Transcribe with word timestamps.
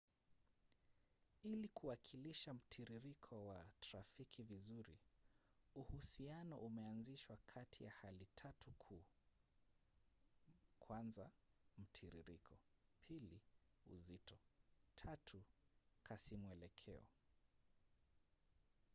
ili 1.43 1.67
kuwakilisha 1.67 2.53
mtiririko 2.53 3.45
wa 3.47 3.65
trafiki 3.81 4.43
vizuri 4.43 4.99
uhusiano 5.75 6.57
umeanzishwa 6.57 7.37
kati 7.45 7.83
ya 7.83 7.91
hali 7.91 8.27
tatu 8.35 8.71
kuu: 8.71 9.03
1 10.89 11.29
mtiririko 11.77 12.59
2 13.09 13.29
uzito 13.85 14.37
3 14.95 15.15
kasimwelekeo 16.03 17.03